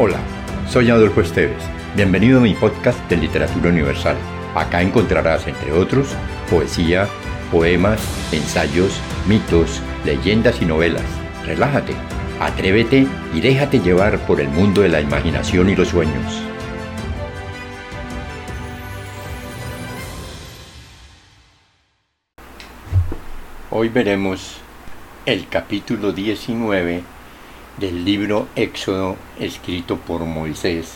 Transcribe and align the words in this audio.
Hola, 0.00 0.20
soy 0.70 0.90
Adolfo 0.90 1.22
Esteves. 1.22 1.60
Bienvenido 1.96 2.38
a 2.38 2.42
mi 2.42 2.54
podcast 2.54 3.00
de 3.10 3.16
Literatura 3.16 3.70
Universal. 3.70 4.16
Acá 4.54 4.80
encontrarás, 4.80 5.48
entre 5.48 5.72
otros, 5.72 6.14
poesía, 6.48 7.08
poemas, 7.50 8.00
ensayos, 8.32 9.00
mitos, 9.26 9.82
leyendas 10.04 10.62
y 10.62 10.66
novelas. 10.66 11.02
Relájate, 11.44 11.94
atrévete 12.38 13.08
y 13.34 13.40
déjate 13.40 13.80
llevar 13.80 14.20
por 14.20 14.40
el 14.40 14.46
mundo 14.50 14.82
de 14.82 14.88
la 14.88 15.00
imaginación 15.00 15.68
y 15.68 15.74
los 15.74 15.88
sueños. 15.88 16.44
Hoy 23.72 23.88
veremos 23.88 24.58
el 25.26 25.48
capítulo 25.48 26.12
19 26.12 27.17
del 27.80 28.04
libro 28.04 28.48
Éxodo 28.56 29.16
escrito 29.38 29.96
por 29.96 30.24
Moisés, 30.24 30.94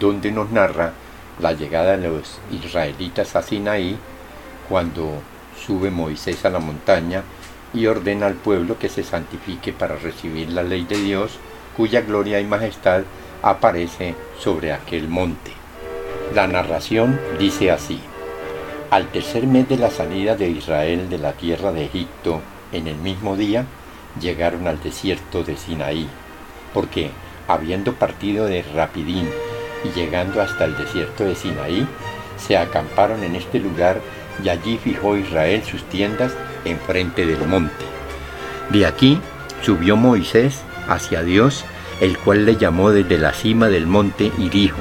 donde 0.00 0.32
nos 0.32 0.50
narra 0.50 0.92
la 1.40 1.52
llegada 1.52 1.96
de 1.96 2.08
los 2.08 2.38
israelitas 2.50 3.36
a 3.36 3.42
Sinaí 3.42 3.98
cuando 4.68 5.10
sube 5.64 5.90
Moisés 5.90 6.44
a 6.44 6.50
la 6.50 6.58
montaña 6.58 7.22
y 7.74 7.86
ordena 7.86 8.26
al 8.26 8.34
pueblo 8.34 8.78
que 8.78 8.88
se 8.88 9.02
santifique 9.02 9.72
para 9.72 9.96
recibir 9.96 10.50
la 10.50 10.62
ley 10.62 10.84
de 10.84 10.96
Dios, 10.96 11.38
cuya 11.76 12.00
gloria 12.00 12.40
y 12.40 12.44
majestad 12.44 13.02
aparece 13.42 14.14
sobre 14.38 14.72
aquel 14.72 15.08
monte. 15.08 15.52
La 16.34 16.46
narración 16.46 17.20
dice 17.38 17.70
así. 17.70 18.00
Al 18.90 19.08
tercer 19.08 19.46
mes 19.46 19.68
de 19.68 19.76
la 19.76 19.90
salida 19.90 20.36
de 20.36 20.48
Israel 20.48 21.10
de 21.10 21.18
la 21.18 21.32
tierra 21.32 21.72
de 21.72 21.84
Egipto, 21.84 22.40
en 22.72 22.86
el 22.86 22.96
mismo 22.96 23.36
día, 23.36 23.66
llegaron 24.20 24.66
al 24.66 24.82
desierto 24.82 25.44
de 25.44 25.56
Sinaí, 25.56 26.08
porque, 26.72 27.10
habiendo 27.48 27.94
partido 27.94 28.46
de 28.46 28.62
Rapidín 28.74 29.28
y 29.84 29.98
llegando 29.98 30.40
hasta 30.40 30.64
el 30.64 30.76
desierto 30.76 31.24
de 31.24 31.34
Sinaí, 31.34 31.86
se 32.36 32.56
acamparon 32.56 33.24
en 33.24 33.34
este 33.34 33.58
lugar 33.58 34.00
y 34.42 34.48
allí 34.48 34.78
fijó 34.78 35.16
Israel 35.16 35.62
sus 35.64 35.82
tiendas 35.84 36.32
enfrente 36.64 37.24
del 37.26 37.46
monte. 37.46 37.84
De 38.70 38.86
aquí 38.86 39.20
subió 39.62 39.96
Moisés 39.96 40.62
hacia 40.88 41.22
Dios, 41.22 41.64
el 42.00 42.18
cual 42.18 42.44
le 42.44 42.56
llamó 42.56 42.90
desde 42.90 43.18
la 43.18 43.32
cima 43.32 43.68
del 43.68 43.86
monte 43.86 44.30
y 44.38 44.48
dijo, 44.48 44.78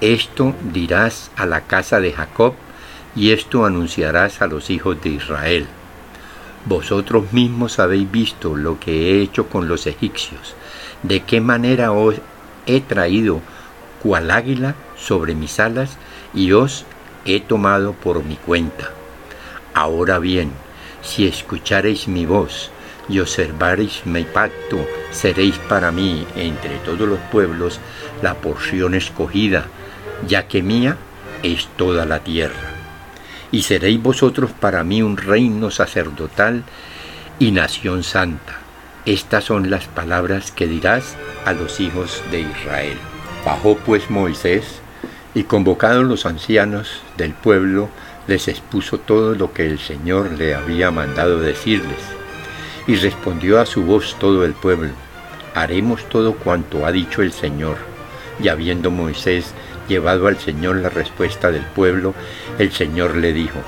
Esto 0.00 0.54
dirás 0.72 1.30
a 1.36 1.46
la 1.46 1.62
casa 1.62 2.00
de 2.00 2.12
Jacob, 2.12 2.54
y 3.14 3.32
esto 3.32 3.66
anunciarás 3.66 4.40
a 4.40 4.46
los 4.46 4.70
hijos 4.70 5.00
de 5.02 5.10
Israel. 5.10 5.66
Vosotros 6.64 7.32
mismos 7.32 7.80
habéis 7.80 8.08
visto 8.10 8.56
lo 8.56 8.78
que 8.78 8.92
he 8.92 9.22
hecho 9.22 9.48
con 9.48 9.66
los 9.66 9.88
egipcios, 9.88 10.54
de 11.02 11.20
qué 11.20 11.40
manera 11.40 11.90
os 11.90 12.14
he 12.66 12.80
traído 12.80 13.40
cual 14.00 14.30
águila 14.30 14.76
sobre 14.96 15.34
mis 15.34 15.58
alas 15.58 15.96
y 16.32 16.52
os 16.52 16.84
he 17.24 17.40
tomado 17.40 17.94
por 17.94 18.22
mi 18.24 18.36
cuenta. 18.36 18.90
Ahora 19.74 20.20
bien, 20.20 20.52
si 21.02 21.26
escuchareis 21.26 22.06
mi 22.06 22.26
voz 22.26 22.70
y 23.08 23.18
observareis 23.18 24.02
mi 24.04 24.22
pacto, 24.22 24.86
seréis 25.10 25.58
para 25.68 25.90
mí 25.90 26.24
entre 26.36 26.76
todos 26.78 27.08
los 27.08 27.18
pueblos 27.32 27.80
la 28.22 28.34
porción 28.34 28.94
escogida, 28.94 29.66
ya 30.28 30.46
que 30.46 30.62
mía 30.62 30.96
es 31.42 31.66
toda 31.76 32.06
la 32.06 32.20
tierra 32.20 32.71
y 33.52 33.62
seréis 33.62 34.02
vosotros 34.02 34.50
para 34.50 34.82
mí 34.82 35.02
un 35.02 35.18
reino 35.18 35.70
sacerdotal 35.70 36.64
y 37.38 37.52
nación 37.52 38.02
santa. 38.02 38.58
Estas 39.04 39.44
son 39.44 39.70
las 39.70 39.86
palabras 39.86 40.50
que 40.50 40.66
dirás 40.66 41.16
a 41.44 41.52
los 41.52 41.78
hijos 41.78 42.22
de 42.30 42.40
Israel. 42.40 42.96
Bajó 43.44 43.76
pues 43.76 44.10
Moisés 44.10 44.80
y 45.34 45.44
convocados 45.44 46.04
los 46.04 46.24
ancianos 46.24 47.02
del 47.16 47.32
pueblo, 47.32 47.88
les 48.26 48.48
expuso 48.48 48.98
todo 48.98 49.34
lo 49.34 49.52
que 49.52 49.66
el 49.66 49.78
Señor 49.78 50.32
le 50.32 50.54
había 50.54 50.90
mandado 50.90 51.40
decirles. 51.40 51.98
Y 52.86 52.96
respondió 52.96 53.60
a 53.60 53.66
su 53.66 53.82
voz 53.82 54.16
todo 54.18 54.44
el 54.44 54.54
pueblo, 54.54 54.90
haremos 55.54 56.08
todo 56.08 56.34
cuanto 56.34 56.86
ha 56.86 56.92
dicho 56.92 57.22
el 57.22 57.32
Señor. 57.32 57.76
Y 58.42 58.48
habiendo 58.48 58.90
Moisés 58.90 59.52
llevado 59.88 60.26
al 60.26 60.38
Señor 60.38 60.76
la 60.76 60.88
respuesta 60.88 61.50
del 61.50 61.64
pueblo, 61.64 62.14
el 62.58 62.72
Señor 62.72 63.16
le 63.16 63.32
dijo, 63.32 63.58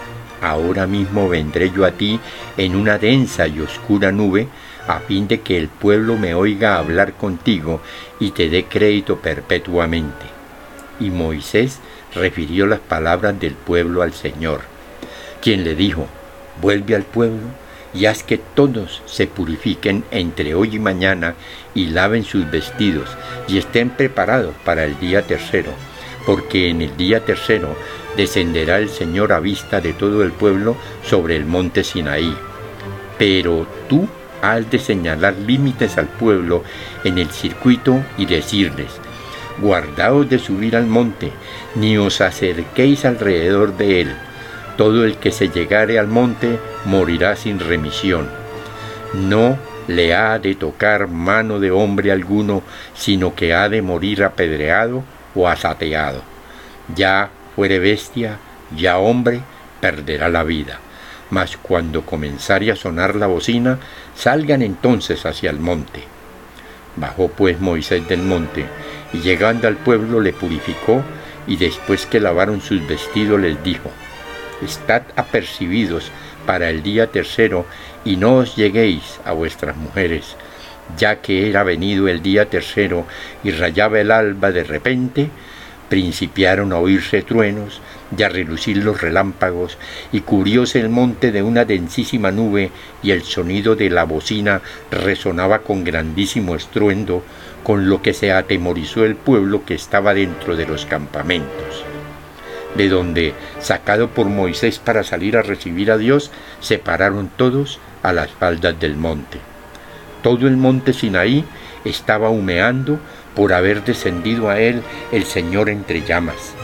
Ahora 0.41 0.87
mismo 0.87 1.29
vendré 1.29 1.71
yo 1.71 1.87
a 1.87 1.93
ti 1.93 2.21
en 2.59 2.77
una 2.77 2.99
densa 2.99 3.47
y 3.47 3.61
oscura 3.61 4.13
nube, 4.13 4.47
a 4.87 4.99
fin 4.99 5.27
de 5.27 5.41
que 5.41 5.57
el 5.57 5.69
pueblo 5.69 6.17
me 6.17 6.35
oiga 6.35 6.77
hablar 6.77 7.15
contigo 7.15 7.81
y 8.21 8.33
te 8.33 8.51
dé 8.51 8.65
crédito 8.65 9.21
perpetuamente. 9.21 10.27
Y 11.01 11.11
Moisés 11.11 11.81
refirió 12.15 12.67
las 12.67 12.81
palabras 12.81 13.41
del 13.41 13.55
pueblo 13.55 14.03
al 14.03 14.13
Señor, 14.13 14.61
quien 15.41 15.65
le 15.65 15.75
dijo, 15.75 16.07
Vuelve 16.61 16.95
al 16.95 17.03
pueblo 17.03 17.49
y 17.95 18.07
haz 18.07 18.23
que 18.23 18.39
todos 18.39 19.03
se 19.07 19.27
purifiquen 19.27 20.05
entre 20.11 20.55
hoy 20.55 20.77
y 20.77 20.79
mañana 20.79 21.35
y 21.75 21.87
laven 21.87 22.25
sus 22.25 22.49
vestidos 22.51 23.09
y 23.49 23.59
estén 23.59 23.91
preparados 23.91 24.55
para 24.65 24.85
el 24.85 24.99
día 25.01 25.23
tercero 25.23 25.71
porque 26.27 26.71
en 26.71 26.83
el 26.83 26.97
día 26.97 27.25
tercero 27.25 27.77
descenderá 28.17 28.79
el 28.79 28.89
Señor 28.89 29.33
a 29.33 29.41
vista 29.41 29.81
de 29.81 29.93
todo 29.93 30.23
el 30.23 30.33
pueblo 30.33 30.77
sobre 31.05 31.37
el 31.37 31.45
monte 31.45 31.85
Sinaí. 31.85 32.35
Pero 33.19 33.67
tú 33.89 34.09
has 34.43 34.71
de 34.71 34.79
señalar 34.79 35.35
límites 35.35 35.99
al 35.99 36.07
pueblo 36.07 36.65
en 37.03 37.19
el 37.19 37.31
circuito 37.31 38.03
y 38.19 38.27
decirles, 38.27 38.93
guardaos 39.59 40.29
de 40.29 40.39
subir 40.39 40.77
al 40.77 40.87
monte, 40.87 41.33
ni 41.75 41.97
os 41.97 42.21
acerquéis 42.21 43.05
alrededor 43.05 43.77
de 43.77 44.03
él. 44.03 44.15
Todo 44.77 45.05
el 45.05 45.17
que 45.17 45.31
se 45.31 45.49
llegare 45.49 45.99
al 45.99 46.09
monte 46.09 46.59
morirá 46.85 47.37
sin 47.37 47.61
remisión. 47.61 48.29
No 49.15 49.57
le 49.87 50.15
ha 50.15 50.39
de 50.39 50.55
tocar 50.57 51.09
mano 51.09 51.61
de 51.61 51.71
hombre 51.71 52.11
alguno, 52.11 52.63
sino 52.95 53.35
que 53.35 53.55
ha 53.55 53.69
de 53.69 53.83
morir 53.83 54.25
apedreado 54.25 55.05
o 55.35 55.49
asateado. 55.49 56.23
Ya 56.95 57.31
fuere 57.55 57.79
bestia, 57.79 58.39
ya 58.77 58.99
hombre, 58.99 59.41
perderá 59.81 60.29
la 60.29 60.45
vida. 60.45 60.81
Mas 61.31 61.57
cuando 61.57 62.05
comenzare 62.05 62.71
a 62.71 62.77
sonar 62.77 63.17
la 63.17 63.27
bocina, 63.27 63.79
salgan 64.15 64.63
entonces 64.63 65.25
hacia 65.27 65.51
el 65.51 65.59
monte. 65.59 66.05
Bajó 66.97 67.29
pues 67.29 67.61
Moisés 67.61 68.07
del 68.09 68.23
monte, 68.23 68.67
y 69.13 69.19
llegando 69.19 69.67
al 69.67 69.77
pueblo 69.77 70.21
le 70.21 70.33
purificó, 70.33 71.03
y 71.47 71.57
después 71.57 72.07
que 72.07 72.21
lavaron 72.21 72.61
sus 72.61 72.87
vestidos 72.87 73.41
les 73.41 73.63
dijo, 73.63 73.91
Estad 74.63 75.03
apercibidos 75.17 76.11
para 76.47 76.71
el 76.71 76.83
día 76.83 77.09
tercero, 77.09 77.67
y 78.05 78.17
no 78.17 78.37
os 78.37 78.57
lleguéis 78.57 79.21
a 79.25 79.33
vuestras 79.33 79.77
mujeres, 79.77 80.37
ya 80.97 81.17
que 81.17 81.49
era 81.49 81.63
venido 81.63 82.09
el 82.09 82.23
día 82.23 82.49
tercero 82.49 83.07
y 83.43 83.51
rayaba 83.51 84.01
el 84.01 84.11
alba 84.11 84.53
de 84.53 84.65
repente, 84.65 85.31
principiaron 85.89 86.73
a 86.73 86.79
oírse 86.79 87.23
truenos 87.23 87.81
y 88.17 88.23
a 88.23 88.29
relucir 88.29 88.79
los 88.79 89.01
relámpagos, 89.01 89.79
y 90.13 90.21
cubrióse 90.21 90.81
el 90.81 90.89
monte 90.89 91.33
de 91.33 91.43
una 91.43 91.65
densísima 91.65 92.31
nube, 92.31 92.71
y 93.03 93.11
el 93.11 93.23
sonido 93.23 93.77
de 93.77 93.91
la 93.91 94.05
bocina 94.05 94.61
resonaba 94.91 95.61
con 95.61 95.85
grandísimo 95.85 96.55
estruendo, 96.55 97.23
con 97.63 97.89
lo 97.89 98.03
que 98.03 98.13
se 98.13 98.33
atemorizó 98.33 99.05
el 99.05 99.17
pueblo 99.17 99.65
que 99.65 99.75
estaba 99.75 100.15
dentro 100.15 100.57
de 100.57 100.67
los 100.67 100.87
campamentos. 100.87 101.85
De 102.75 102.89
donde, 102.89 103.35
sacado 103.61 104.09
por 104.09 104.27
Moisés 104.27 104.79
para 104.79 105.05
salir 105.05 105.37
a 105.37 105.43
recibir 105.43 105.91
a 105.91 105.99
Dios, 105.99 106.31
se 106.61 106.79
pararon 106.79 107.31
todos 107.37 107.79
a 108.03 108.13
las 108.13 108.31
faldas 108.31 108.79
del 108.81 108.97
monte. 108.97 109.54
Todo 110.25 110.49
el 110.49 110.57
monte 110.57 110.95
Sinaí 110.95 111.45
estaba 111.85 112.31
humeando 112.31 112.99
por 113.37 113.53
haber 113.53 113.85
descendido 113.85 114.49
a 114.49 114.59
él 114.59 114.83
el 115.13 115.25
Señor 115.25 115.69
entre 115.69 116.01
llamas. 116.01 116.55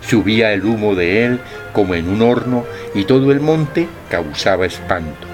Subía 0.00 0.54
el 0.54 0.64
humo 0.64 0.94
de 0.94 1.26
él 1.26 1.40
como 1.74 1.94
en 1.94 2.08
un 2.08 2.22
horno 2.22 2.64
y 2.94 3.04
todo 3.04 3.30
el 3.30 3.40
monte 3.40 3.86
causaba 4.08 4.64
espanto. 4.64 5.26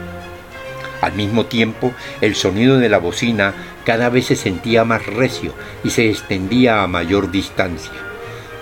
Al 1.01 1.13
mismo 1.13 1.47
tiempo, 1.47 1.93
el 2.21 2.35
sonido 2.35 2.79
de 2.79 2.89
la 2.89 2.99
bocina 2.99 3.55
cada 3.85 4.09
vez 4.09 4.27
se 4.27 4.35
sentía 4.35 4.85
más 4.85 5.07
recio 5.07 5.55
y 5.85 5.91
se 5.91 6.11
extendía 6.11 6.83
a 6.83 6.89
mayor 6.89 7.31
distancia. 7.31 7.93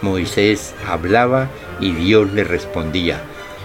Moisés 0.02 0.74
hablaba 0.86 1.48
y 1.80 1.92
Dios 1.92 2.30
le 2.34 2.44
respondía. 2.44 3.22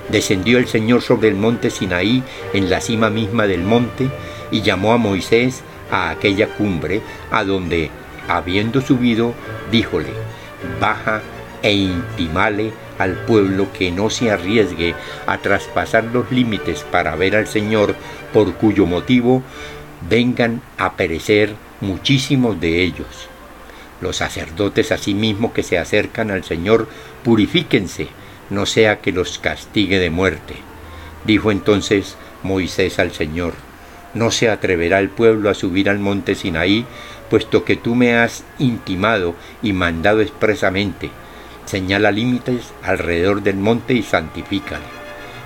Descendió 0.07 0.59
el 0.59 0.67
Señor 0.69 1.01
sobre 1.01 1.27
el 1.27 1.35
monte 1.35 1.69
Sinaí 1.69 2.23
en 2.53 2.69
la 2.69 2.79
cima 2.79 3.09
misma 3.09 3.47
del 3.47 3.63
monte 3.63 4.09
y 4.51 4.61
llamó 4.61 4.93
a 4.93 4.97
Moisés 4.97 5.63
a 5.89 6.09
aquella 6.09 6.47
cumbre, 6.47 7.01
a 7.31 7.43
donde, 7.43 7.89
habiendo 8.27 8.81
subido, 8.81 9.33
díjole, 9.71 10.11
baja 10.79 11.21
e 11.63 11.73
intimale 11.73 12.71
al 12.97 13.15
pueblo 13.25 13.71
que 13.73 13.91
no 13.91 14.09
se 14.09 14.31
arriesgue 14.31 14.95
a 15.25 15.37
traspasar 15.39 16.03
los 16.05 16.31
límites 16.31 16.85
para 16.91 17.15
ver 17.15 17.35
al 17.35 17.47
Señor, 17.47 17.95
por 18.33 18.53
cuyo 18.53 18.85
motivo 18.85 19.43
vengan 20.09 20.61
a 20.77 20.93
perecer 20.93 21.55
muchísimos 21.81 22.59
de 22.59 22.83
ellos. 22.83 23.27
Los 24.01 24.17
sacerdotes 24.17 24.91
asimismo 24.91 25.53
que 25.53 25.63
se 25.63 25.77
acercan 25.77 26.31
al 26.31 26.43
Señor, 26.43 26.87
purifíquense, 27.23 28.07
no 28.49 28.65
sea 28.65 28.99
que 28.99 29.11
los 29.11 29.39
castigue 29.39 29.99
de 29.99 30.09
muerte. 30.09 30.55
Dijo 31.25 31.51
entonces 31.51 32.17
Moisés 32.43 32.97
al 32.97 33.11
Señor, 33.11 33.53
no 34.13 34.31
se 34.31 34.49
atreverá 34.49 34.99
el 34.99 35.09
pueblo 35.09 35.49
a 35.49 35.53
subir 35.53 35.89
al 35.89 35.99
monte 35.99 36.35
Sinaí, 36.35 36.85
puesto 37.29 37.63
que 37.63 37.75
tú 37.75 37.95
me 37.95 38.15
has 38.15 38.43
intimado 38.59 39.35
y 39.61 39.73
mandado 39.73 40.21
expresamente. 40.21 41.09
Señala 41.65 42.11
límites 42.11 42.73
alrededor 42.83 43.41
del 43.41 43.55
monte 43.55 43.93
y 43.93 44.03
santifícale. 44.03 44.83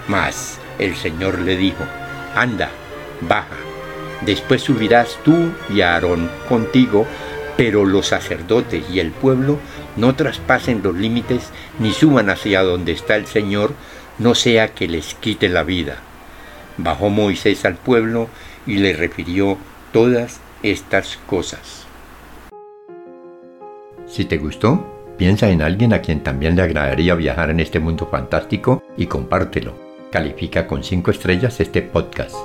Mas 0.08 0.60
el 0.80 0.96
Señor 0.96 1.40
le 1.40 1.58
dijo, 1.58 1.84
anda, 2.36 2.70
baja. 3.22 3.56
Después 4.22 4.64
subirás 4.64 5.18
tú 5.24 5.52
y 5.70 5.82
Aarón 5.82 6.30
contigo, 6.50 7.06
pero 7.58 7.86
los 7.86 8.08
sacerdotes 8.08 8.84
y 8.92 9.00
el 9.00 9.12
pueblo 9.12 9.60
no 9.96 10.16
traspasen 10.16 10.82
los 10.84 10.96
límites 10.96 11.52
ni 11.80 11.94
suban 11.94 12.30
hacia 12.30 12.64
donde 12.64 12.92
está 12.92 13.16
el 13.16 13.28
Señor, 13.28 13.74
no 14.18 14.36
sea 14.36 14.74
que 14.74 14.88
les 14.88 15.14
quite 15.16 15.50
la 15.50 15.64
vida. 15.64 15.98
Bajó 16.78 17.10
Moisés 17.10 17.64
al 17.66 17.76
pueblo 17.76 18.30
y 18.66 18.78
le 18.78 18.94
refirió 18.94 19.58
todas 19.92 20.40
estas 20.64 21.18
cosas. 21.28 21.86
Si 24.08 24.26
te 24.26 24.38
gustó, 24.38 25.14
piensa 25.18 25.50
en 25.50 25.62
alguien 25.62 25.94
a 25.94 26.02
quien 26.02 26.24
también 26.24 26.56
le 26.56 26.62
agradaría 26.62 27.16
viajar 27.16 27.50
en 27.50 27.60
este 27.60 27.80
mundo 27.80 28.08
fantástico 28.10 28.84
y 28.98 29.08
compártelo. 29.08 29.74
Califica 30.12 30.68
con 30.68 30.84
5 30.84 31.12
estrellas 31.12 31.60
este 31.60 31.82
podcast. 31.82 32.36